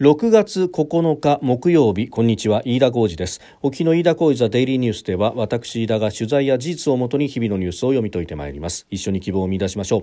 [0.00, 3.42] 6月9日木曜日こんにちは飯田浩二です。
[3.60, 8.86] 沖の飯田浩二ザデイリーニュースでは私飯田が取材や事実をもとに日々のニュースを読み解いてまいります。
[8.88, 10.02] 一緒に希望を見出しましょう。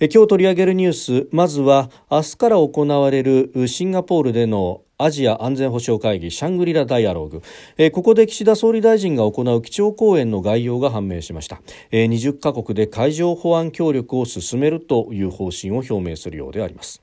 [0.00, 0.92] え今日取り上げるニュー
[1.24, 7.40] スまずは明日から行われるシンガポールでのアジア安全保障会議シャングリラダイアログ、
[7.78, 17.00] えここで岸田総理大臣が行う基調講演の概要が判明しました、え20カ国で海上保安協力を進めるという方針を表明するようであります。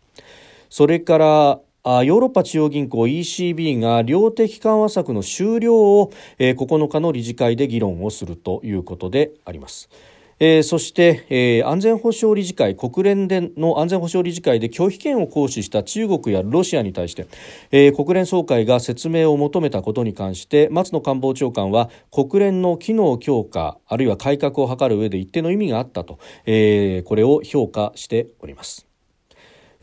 [0.69, 9.89] それからヨーロッパ中央銀行 ECB が量的緩和策の終了を9日の理事会で議論をするということであります。
[10.39, 17.27] えー、そして、えー、安全保障理事会国連での安全保障理事会で拒否権を行使した中国やロシアに対して、
[17.71, 28.88] えー、国連総会が説明を求めたことに関して松野官房長官は国連の機能強化あるいは改革を図る上で一定の意味があったと、え、これを評価しております。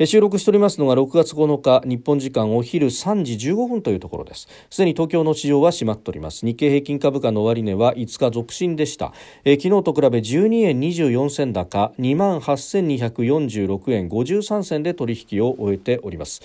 [0.04, 4.46] 収録しておりますのが6月9日日本時間お昼3時15分というところです。
[4.68, 6.44] すでに東京の市場は閉まっております。
[6.44, 9.14] 日経平均株価の終値は5日続伸でした、
[9.46, 16.42] え昨日と比べ12円24銭高2万8246円53銭で取引を終えております。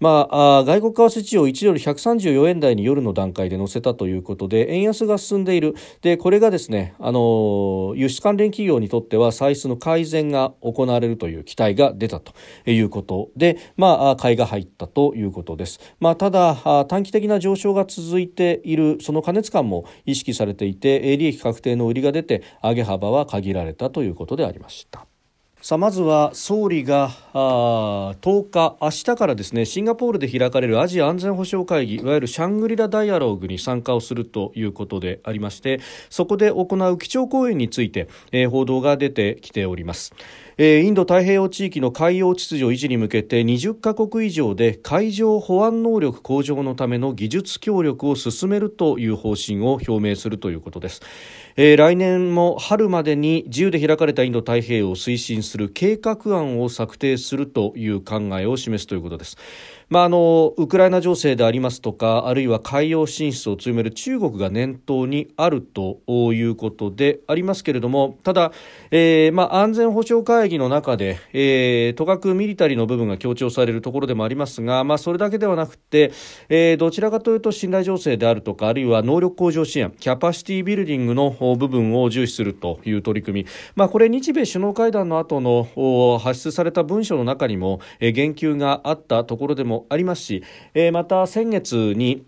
[0.00, 12.32] まあ、外国為替市場1ドル134円台に夜の段階で乗せたということで円安が進んでいるでこれがですねあの輸出関連企業にとっては歳出の改善が行われるという期待が出たと
[12.66, 25.07] いうことで、まあ、買いが入ったということです、まあ、ただ短期的な上昇が続いているその過熱感も意識されていて利益確定の売りが出て上げ幅は限られたということでありました。
[25.68, 40.14] さあまずは総理があ10日、明日からですねシンガポールで開かれるアジア安全保障会議いわゆるシャングリラダイアローグに参加をするということでありましてそこで行う基調講演について、えー、報道が出てきております。
[40.60, 51.02] えー、インド太平洋地域の海洋秩序維持に向けて20カ国以上で海上保安能力向上のための技術協力を進めるという方針を表明するということです。
[51.60, 59.36] えー、来年も春までに自由で開かれたインド太平洋を推進する計画案を策定するという考えを示すということです。
[59.90, 68.52] まあ、あのウクライナ情勢でありますとかあるいは海洋進出を強める中国が念頭にあるということでありますけれどもただ、
[68.90, 76.12] えーまあ、安全保障会議の中で、えー、とかくミリタリーの部分が強調されるところでもありますが、まあ、それだけではなくて、
[76.50, 90.42] えー、どちらかというと信頼情勢であるとかあるいは能力向上支援キャパシティビルディングの部分を重視するという取り組み、まあ、これ日米首脳会談の後の発出された文書の中にも、えー、言及があったところでもありますし、
[90.74, 92.24] えー、また先月に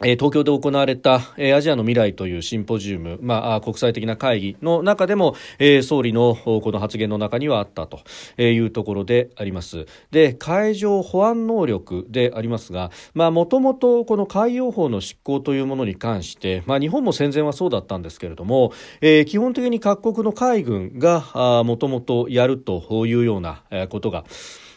[0.00, 1.22] 東京で行われた
[1.56, 5.34] アジアの未来というシンポジウム、まあ、国際的な会議の中でも
[5.82, 7.98] 総理のこの発言の中にはあったと
[8.40, 9.86] いうところであります。
[10.12, 24.24] で、海上保安能力でありますが、もともとこの海洋法の執行というものに関して、まあ、日本も戦前はそうだったんですけれども、え、基本的に各国の海軍がもともとやるというようなことが、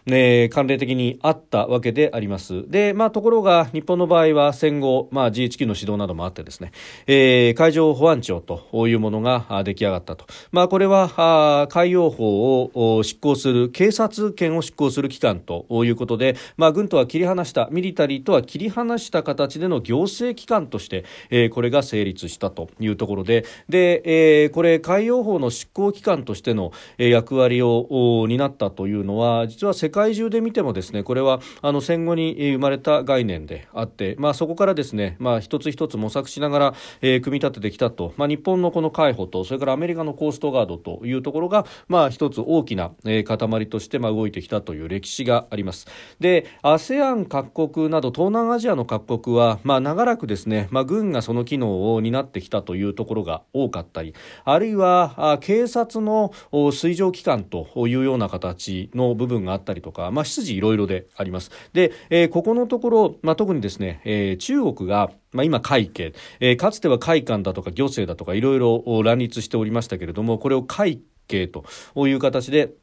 [0.06, 2.69] ね、関連的にあったわけであります。
[2.69, 6.72] で、まあ、ところが日本の場合は戦後、まあ、GHQ の指導などもあってですね、
[7.07, 10.25] えー、海上保安庁というものが出来上がったと。
[10.51, 24.01] まあ、これは海洋法を執行する警察権を執行する機関ということで、まあ、軍とは切り離したミリタリーとは切り離した形での行政機関として、えー、これが成立したというところでで、
[24.44, 45.85] えー、これ海洋法の執行機関としての役割を担ったというのは実は世界界中で見てもですねこれはあの戦後に生まれた概念であって、まあ、そこからですね、まあ、一つ一つ模索しながら、えー、組み立ててきたと、まあ、日本のこの海保とそれからアメリカのコーストガードというところが、まあ、一つ大きな、えー、塊として、まあ、動いてきたという歴史があります。
[46.19, 56.31] で ASEAN 各国など東南アジアの各国は、まあ、長らくですね、まあ、軍がその機能を担ってきたというところが多かったりあるいはあ警察の
[56.72, 61.51] 水上機関というような形の部分があったりとか、まあ、出自いろいろであります。
[61.73, 71.63] で、えー、ここのところ、まあ、特にですね、えー、中国がまあ、今、会計、えー、かつては会館だとか行政だとかいろいろ乱立しておりましたけれどもこれを会計と
[71.95, 72.73] いう形で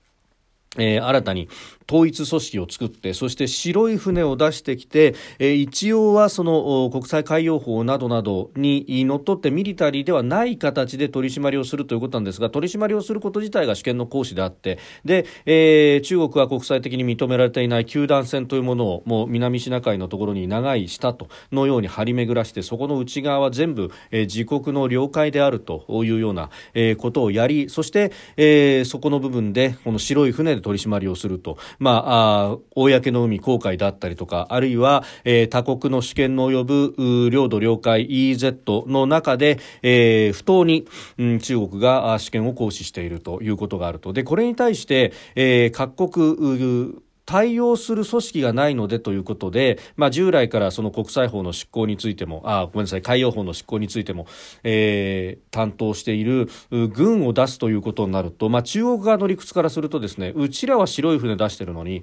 [0.78, 1.48] えー、新たに
[1.90, 40.86] 統一組織を作ってそして白い船を出してきて、えー、一応はその国際海洋法などなどにのっとってミリタリーではない形で取り締まりをするということなんですが取り締まりをすること自体が主権の行使であってで、えー、中国は国際的に認められていない九段線というものをもう南シナ海のところに長い下とのように張り巡らしてそこの内側は全部、えー、自国の領海であるというような、えー、ことをやりそして、えー、そこの部分でこの白い船で取り締まりをすると、まあ、公の海、航海だったりとか、あるいは、えー、他国の主権の及ぶ領土領海 EEZ の中で、えー、不当に、
[41.16, 44.12] うん、中国が主権を行使しているということがあると。
[44.12, 54.26] で、これに対して、えー、各国、対応する組織がないのでということで、まあ、従来からその国際法の執行についてもあごめんなさい海洋法の執行についても、
[54.64, 62.02] えー、担当している軍を出すということになると、まあ、中国側の理屈からするとですねうちらは白い船出してるのに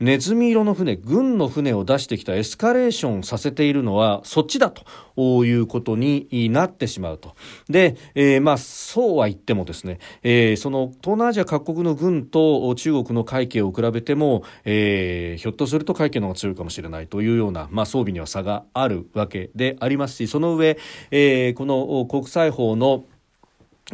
[0.00, 7.34] ネズミ色の船軍の船を出してきたエスカレーションさせているのはそっちだということになってしまうと。
[7.68, 20.78] で、えー、まあそうは言ってもですね、えー、その東南アジア各国の軍と中国の海警を比べても、えー、ひょっとすると海警の方が強いかもしれないというような、まあ、装備には差があるわけでありますしその上、
[21.10, 23.04] えー、この国際法の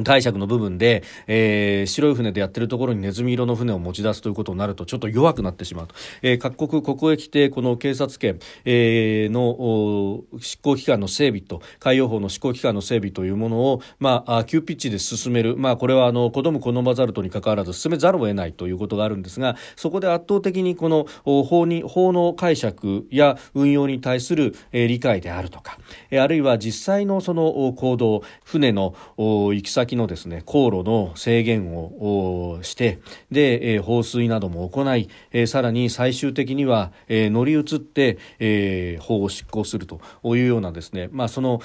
[0.04, 25.78] 解釈の部分で、えー、白い船でやってるところにネズミ色の船を持ち出すということになるとちょっと弱くなってしまうと、えー、各国国益でこの警察権、えー、の執行機関の整備と海洋法の執行機関の整備というものを、まあ、急ピッチで進める、まあ、これはあの子ども好まざるとにかかわらず進めざるを得ないということがあるんですがそこで圧倒的にこの法に法の解釈や運用に対する、えー、理解であるとか、
[26.10, 32.98] えー、あるいは実際のその行動船の行き先先のですね航路の制限をして
[33.30, 41.60] で、えー、放水なども行い、えー、さらに最終的には、えー、乗り移って、えー、法を執行するというようなですね、まあ、その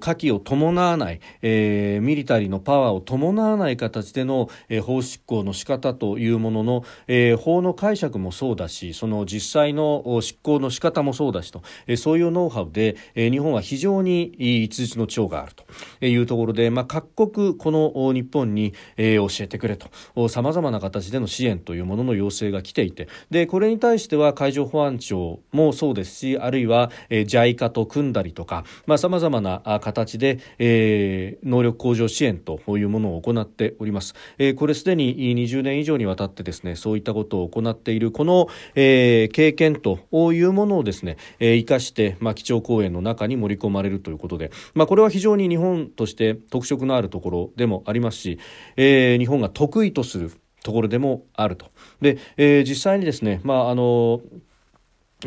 [0.00, 20.28] 火器を伴わない、えー、ミリタリーのパワーを伴わない形での、えー、法執行の仕方というものの、えー、法の解釈もそうだしその実際の執行の仕方もそうだしと、えー、そういうノウハウで、えー、日本は非常に一日の長があるというところで、まあ、各国この日本に、えー、教えてくれと。
[20.28, 23.08] さまざまな形での支援というものの要請が来ていて。
[23.30, 28.64] でこれに対しては海上保安庁もそうですしあるいは、えー、JICA と組んだりとか
[28.96, 48.38] さまざ、まな形で、えー、能力向上支援というものを行っております、えー、これすでに20年以上にわたってですねそういったことを行っているこの、えー、経験というものをですね、えー、生かして、まあ、基調講演の中に盛り込まれるということで、まあ、これは非常に日本として特色のあるところでもありますし、
[48.76, 50.32] えー、日本が得意とする
[50.62, 51.66] ところでもあると。
[52.00, 54.20] で、えー、実際にですね、まああの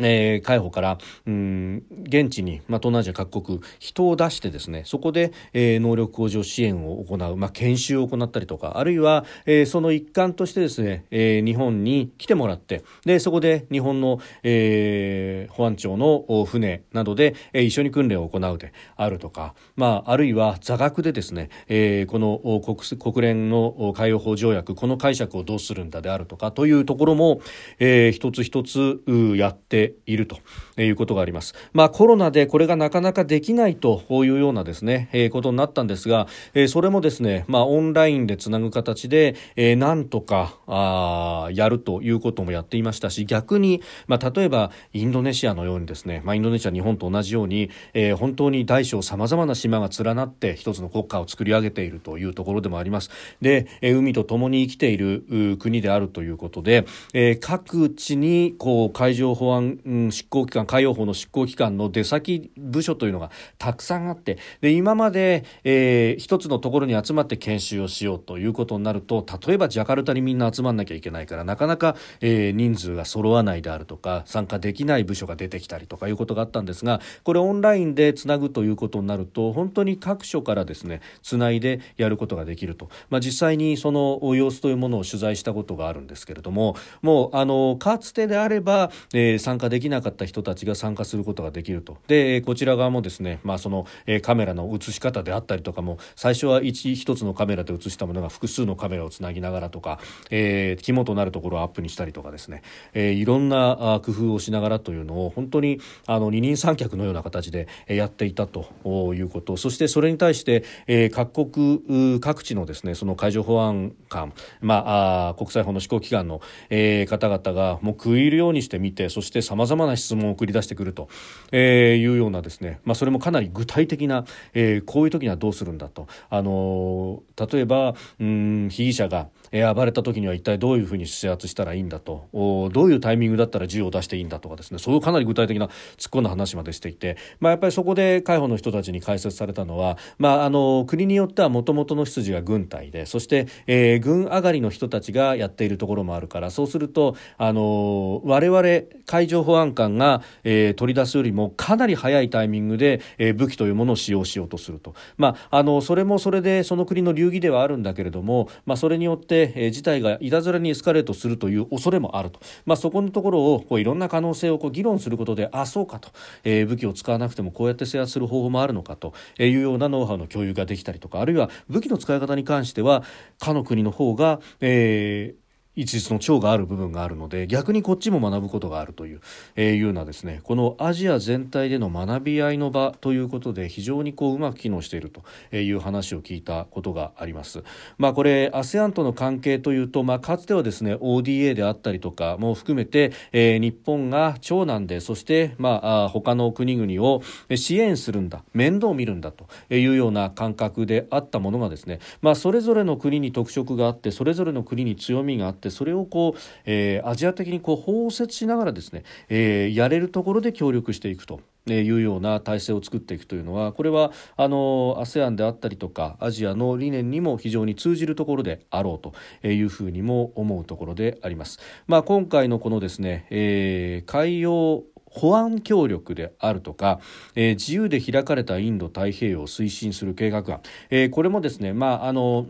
[0.00, 27.40] えー、海保から、うん、現地に、まあ、東南アジア各国人を出してですねそこで、えー、能力向上支援を行う、まあ、研修を行ったりとかあるいは、えー、その一環としてですね、えー、日本に来てもらってでそこで日本の、えー、保安庁の船などで、えー、一緒に訓練を行うであるとか、まあ、あるいは座学でですね、えー、この国国連の海洋法条約この解釈をどうするんだであるとかというところも、
[27.78, 29.02] えー、一つ一つ
[29.36, 30.38] やってていると
[30.80, 31.54] いうことがあります。
[31.72, 53.10] まあ、コロナでこれがなかなかできないというようなですね、えー、ことになったんですが、えー、それもですね、まあ、オンラインでつなぐ形で、えー、なんとかあやるということもやっていましたし、逆に、まあ、例えばインドネシアのようにですね、まあ、インドネシア日本と同じように、えー、本当に大小さまざまな島が連なって一つの国家を作り上げているというところでもあります。
[53.40, 91.98] で、えー、海と共に生きている国であるということで、えー、各地にこう海上保安うん、執行機関海洋法の執行機関の出先部署というのがたくさんあってで今まで、えー、一つのところに集まって研修をしようということになると例えばジャカルタにみんな集まんなきゃいけないからなかなか、えー、人数が揃わないであるとか参加できない部署が出てきたりとかいうことがあったんですがこれオンラインでつなぐということになると本当に各所からですねつないでやることができると、まあ、実際にその様子というものを取材したことがあるんですけれどももうあのかつてであれば、えー、参加できなかった人たちが参加することができると。
[92.06, 93.86] でこちら側もですね、まあ、その、
[94.22, 99.98] カメラの映し方であったりとかも最初は 1, 1つのカメラで映したものが複数のカメラをつなぎながらとか、
[100.30, 108.66] えー、肝となるところをアップにしたりとかですね、えー、いろんな工夫をしながらというのを本当にあの二人三脚のような形でやっていたと
[109.14, 109.56] いうこと。
[109.56, 116.40] そしてそれに対して、えー、各国各地のですねその海上保安官、まあ、国際法の施行機関の、
[116.70, 121.08] えー、方々がもう食い入るようにして見てそしてさまざまな質問を送り出してくると、
[121.52, 132.28] えー、いうようなですね、まあ、それもかなり具体的な、えー、こういう時にはどうするんだと、あのー、例えばうん被疑者がえー、暴れた時には一体どういうふうに制圧したらいいんだと。
[132.32, 134.80] おどういうタイミングだったら銃を出していいんだとかですね。
[134.80, 148.62] そういうかなり具体的な突っ込んだ話までしていて、まあ、やっぱりそこで海保の人たちに解説されたのは、まあ、あの国によってはもともとの出自が軍隊でそして、えー、軍上がりの人たちがやっているところもあるからそうするとあの我々
[149.06, 166.10] 海上保安官が、えー、取り出すよりもかなり早いタイミングで、えー、武器というものを使用しようとすると、まあ、あのそれもそれでその国の流儀ではあるんだけれども、まあ、それによって、え、事態がいたずらにエスカレートするという恐れもあると、まあ、そこのところをこういろんな可能性をこう議論することであそうかと、
[166.44, 169.12] えー、武器を使わなくてもこうやって制圧する方法もあるのかと。
[169.38, 173.04] いうようなノウハウの共有ができたりとかあるいは武器の使い方に関しては
[173.38, 175.43] かの国の方が、えー、
[175.76, 179.20] 一律の長がある部分があるので逆にこっちも学ぶことがあるという,、
[179.56, 187.64] えー、いうようなですねこのアジア全体での学び合いの場ということで非常にこううまく機能しているという話を聞いたことがあります。
[187.98, 197.22] まあ、これ ASEAN との関係というと、まあ、かつてはですね ODA であったりとかも含めて、えー、日本が長男でそして、まあ、他の国々を
[197.54, 211.40] 支援するんだ面倒を見るんだというような感覚であったものがですね、まあ、それぞれの国に特色があってそれぞれの国に強みがあってってそれをこう、えー、アジア的にこう包摂しながらですね、えー、やれるところで協力していくと。
[211.66, 221.58] いうような体制を作っていくというのはこれはあの ASEAN であったりとかアジアの理念にも非常に通じるところであろうというふうにも思うところであります。
[221.86, 227.00] まあ、今回のこのですね、えー、海洋保安協力であるとか、
[227.34, 232.44] えー、自由で開かれたインド太平洋を推進する計画案、えー、これもですね、まああの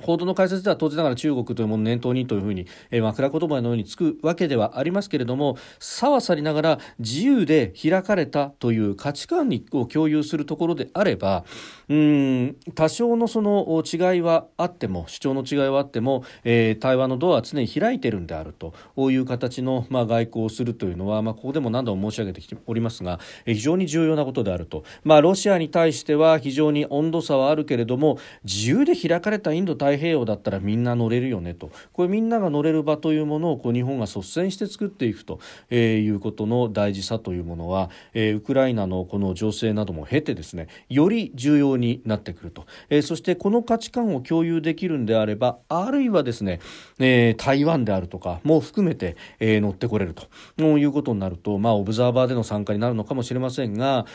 [0.00, 11.44] 報道の解説では当然ながら中国というものを念頭にというふうに、えー、枕言葉のようにつくわけではありますけれどもさはさりながら自由で開かれたという価値観を共有するところであれば
[11.92, 18.72] うん多少のその違いはあっても主張の違いはあっても、えー、対話のドアは常に開いているんであると
[19.10, 31.70] いう形の、まあ、外交をするというのは、まあ、ここでも何度も申し上げてきておりますが、えー、非常に重要なことであると、まあ、ロシアに対しては非常に温度差はあるけれども自由で開かれたインド太平洋だったらみんな乗れるよねと。
[31.92, 46.60] これみんなが乗れる場というものをこう日本が率先して作っていくと、えー、いうことの大事さというものは、えー、ウクライナのこの情勢なども経てですねより重要にになってくると、えー、そしてこの価値観を共有できるんであればあるいはですね、
[46.98, 50.22] えー、台湾であるとかも含めて、えー、乗ってこれると。
[50.62, 54.06] いうことになると、まあ、オブザーバーでの参加になるのかもしれませんが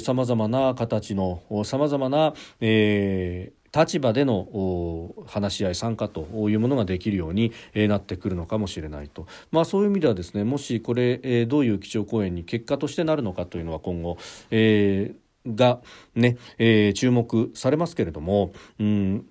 [0.00, 14.18] さまざまな形のさまざまな、えー、立場での話し合い参加というものができるようになってくるのかもしれないと、まあ、そういう意味ではですねもしこれどういう基調講演に結果としてなるのかというのは今後、
[14.50, 15.80] えー、が
[16.14, 19.26] ね、えー、注目されますけれども、うん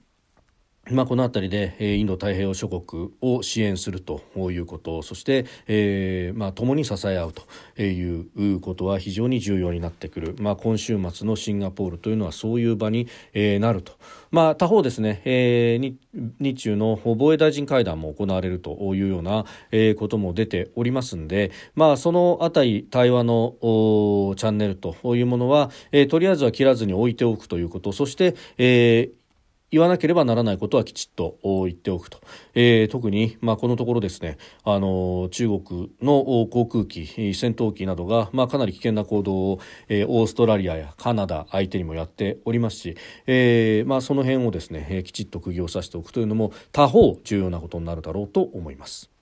[0.92, 13.94] まあ、この辺りで、インド太平洋諸国を支援するということそして、えーまあ、共に支え合うということは非常に重要になってくる、まあ、今週末のシンガポールというのはそういう場に、えー、なると、
[14.32, 15.96] まあ、他方ですね、えー、
[16.40, 29.27] 日中の防衛大臣会談も行われるというような、えー、ことも出ておりますんで、まあ、そのあたり対話のチャンネルというものは、えー、とりあえずは切らずに置いておくということそして、えー
[29.70, 32.22] 言わなければならないことはきちっと言っておくと、
[32.54, 39.60] えー、特に、まあ、このところですねあの中国の航空機戦闘機などが、まあ、かなり危険な行動を、
[39.90, 49.17] えー、オーストラリアやカナダ相手にもやっておりますし、えーまあ、その辺をですね、えー、きちっと釘を刺しておくというのも他方重要なことになるだろうと思います。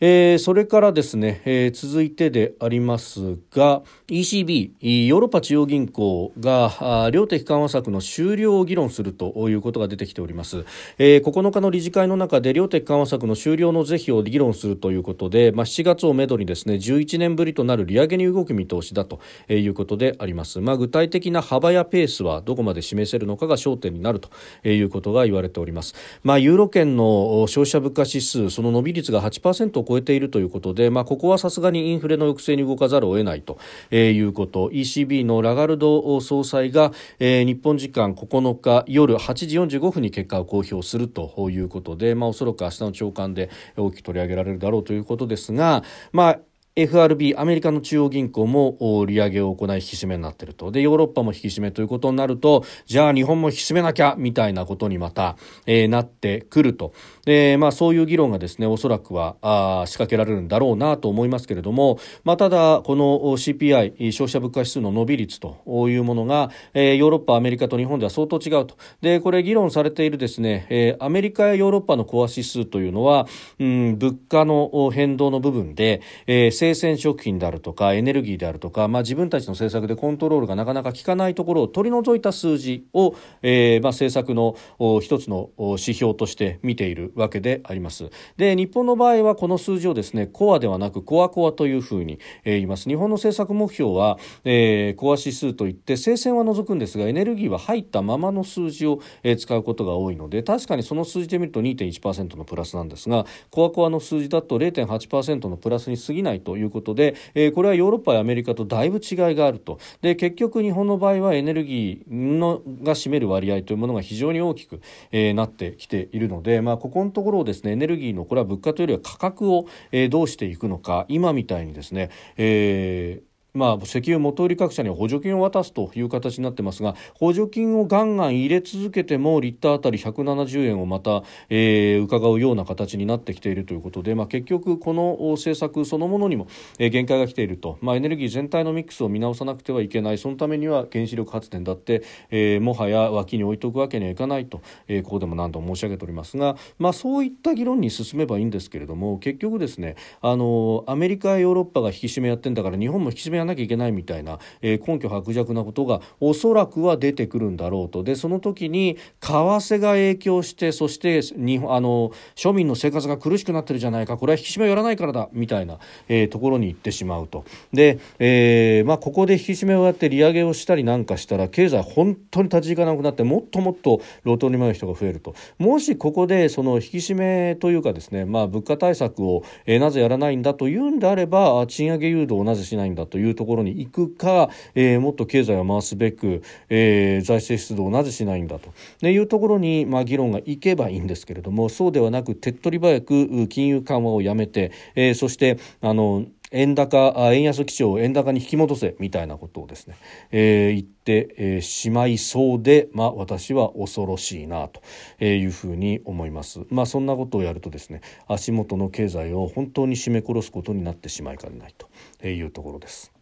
[0.00, 10.64] えー、それからですね、えー、続いてでありますが ECB ヨーロッパ中央銀行が量的緩和策の終了を議論するということが出てきております、
[10.98, 24.30] えー、9日の理事会の中で量的緩和策の終了の是非を議論するということで、まあ、7月をめどにですね11年ぶりとなる利上げに動く見通しだということであります、まあ、具体的な幅やペースはどこまで示せるのかが焦点になると
[24.68, 33.58] いうことが言われております、まあ、ユーロ圏の消費者物価指数その伸び率が8%を超えているということで、まあ、ここはさすがにインフレの抑制に動かざるを得ないと
[33.90, 34.68] いうこと。
[34.68, 39.34] ECB のラガルド総裁が、えー、日本時間9日夜8
[39.68, 46.38] 時45分に結果を公表するということで、まあ、おそらく明日の朝刊で大きく取り上げられるだろうということですが、まあ
[46.78, 50.70] FRB アメリカの中央銀行も利上げを行い引き締めになっていると。
[50.70, 56.92] でヨーロッパも引き締めということになるとじゃあ日本も引き締めなきゃみたいなことにまた、えー、なってくると。
[57.28, 65.58] で、まあ、そういう議論がですねおそらくはあ仕掛けられるんだろうなと思いますけれども、まあ、ただこの CPI 消費者物価指数の伸び率と
[65.90, 68.78] いうものが、えー、ヨーロッパアメリカと日本では相当違うと。
[69.02, 73.26] でこれ議論されているですね、えー、アメリカやヨーロッパのコア指数というのは、
[73.58, 84.56] うん、物価の変動の部分で、えー、生鮮食品であるとかエネルギーであるとか、まあ、自分たちの政策でコントロールがなかなか効かないところを取り除いた数字を、えーまあ、政策の
[85.02, 88.10] 一つの指標として見ているわけであります。
[88.36, 114.80] で日本の場合はこの数字をですねコアではなくコアコアというふうに、えー、言います日本の政策目標は、えー、コア指数といって生鮮は除くんですがエネルギーは入ったままの数字を、えー、使うことが多いので確かにその数字で見ると2.1%のプラスなんですがコアコアの数字だと0.8%のプラスに過ぎないということで、えー、これはヨーロッパやアメリカとだいぶ違いがあるとで結局日本の場合はエネルギーのが占める割合というものが非常に大きく、
[115.12, 123.27] えー、なってきているので、まあ、こここのところをですねエネルギーのこれは物価というよりは価格を、え、どうしていくのか今みたいにですね、えー
[123.58, 136.46] まあ、石油元売り各社に補助金を渡すという形になってますが補助金をガンガン入れ続けてもリッターあたり170円をまた、えー、伺うような形になってきているということで、まあ、結局この政策そのものにも、
[136.78, 140.18] えー、限界が来ていると、まあ、エネルギー全体のミックスを見直さなくてはいけない。
[140.18, 158.04] そのためには原子力発電だって、えー、もはや脇に置いておくわけにはいかないと、えー、ここでも何度も申し上げておりますが、まあ、そういった議論に進めばいいんですけれども結局ですねあのアメリカヨーロッパが引き締めやってんだから日本も引き締めやなきゃいけないみたいな、えー、根拠薄弱なことがおそらくは出てくるんだろうと。
[158.04, 164.16] でその時に為替が影響してそして日本あの庶民の生活が苦しくなってるじゃないか。
[164.16, 165.28] これは引き締めをやらないからだ。
[165.32, 165.78] みたいな、
[166.08, 167.44] えー、ところに行ってしまうと。
[167.72, 175.34] で、えーまあ、ここで引き締めをやって利上げをしたりなんかしたら経済本当に立ち行かなくなってもっともっと路頭に迷う人が増えると。
[175.58, 199.96] もしここでその引き締めというかですね、まあ、物価対策を、えー、なぜやらないんだというんであれば賃上げ誘導をなぜしないんだというところに行くか、えー、もっと経済を回すべく、えー、財政出動をなぜしないんだとでいうところに、まあ、議論がいけばいいんですけれどもそうではなく手っ取り早く金融緩和をやめて、えー、そしてあの円高円安基調を円高に引き戻せみたいなことをですね、
[200.30, 204.80] えー、言って、えー、しまいそうで、まあ、私は恐ろしいなと
[205.24, 206.60] いうふうに思います。
[206.70, 213.17] まあ、そんなことをやるとですね足元の経済を本当に締め殺すことになってしまいかねないというところです。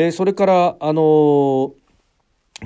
[0.00, 1.79] えー、それからあのー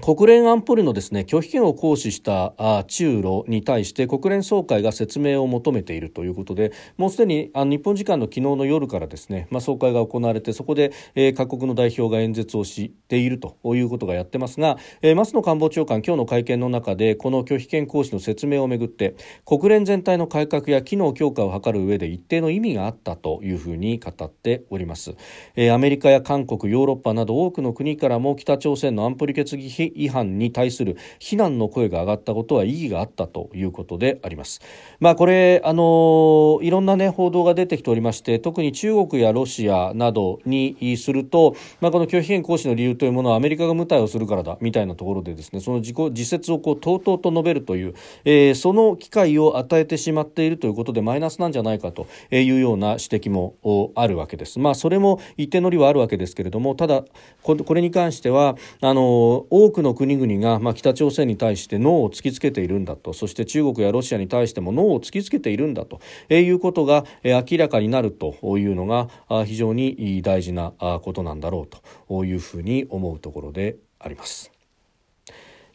[0.01, 2.53] 国連安保理のですね拒否権を行使した
[2.89, 25.15] 中ロに対して国連総会が説明を求めているということでもうすでにあの日本時間の昨日の夜からですね、まあ、総会が行われてそこで、えー、各国の代表が演説をしているということがやってますが、えー、松野官房長官今日の会見の中でこの拒否権行使の説明をめぐって国連全体の改革や機能強化を図る上で一定の意味があったというふうに語っております、
[25.55, 34.61] えー、アメリカや韓国ヨーロッパなど多くの国からも北朝鮮の安保理決議違反に対する非難の声が上がったことは意義があったということであります。
[35.01, 47.95] まあ、これあのいろんな、ね、報道が出てきておりまして特に中国やロシアなどにすると、まあ、この拒否権行使の理由というものはアメリカが無体をするからだみたいなところでですねその自己自説をこうとうとうと述べるという、
[48.25, 53.55] えー、その機会を与えてしまっているということでマイナスなんじゃないかというような指摘も
[53.95, 54.59] あるわけです。
[54.59, 57.05] まあ、それも一定の利はあるわけですけれどもただ
[57.43, 63.13] これに関してはあの多くの国国々が、まあ、北朝鮮に対してノーを突きつけているんだと。
[63.13, 66.01] そして中国やロシアに対してもノーを突きつけているんだと。
[66.31, 69.09] いうことが明らかになるというのが
[69.45, 71.67] 非常に大事なことなんだろう
[72.09, 72.25] と。
[72.25, 74.51] いうふうに思うところであります。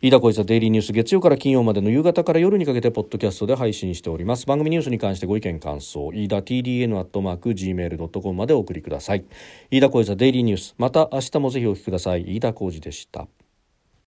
[0.01, 4.45] 飯田小泉デイリーニュース月曜から金曜までの夕方から夜にかけてポッドキャストで配信しております。
[4.45, 9.25] 番組ニュースに関してご意見感想飯田 TDN アットマーク Gmail.com までお送りください。
[9.71, 10.75] 飯田小泉デイリーニュース。
[10.77, 12.23] また明日もぜひお聞きください。
[12.33, 13.27] 飯田浩二でした。